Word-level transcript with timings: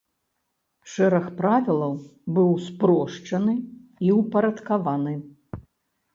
Шэраг 0.93 1.25
правілаў 1.41 1.93
быў 2.39 2.49
спрошчаны 2.69 3.55
і 4.09 4.11
ўпарадкаваны. 4.23 5.15